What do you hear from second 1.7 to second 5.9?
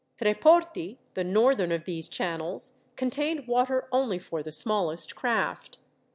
of these channels, contained water only for the smallest craft.